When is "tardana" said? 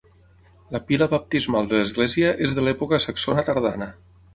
3.53-3.97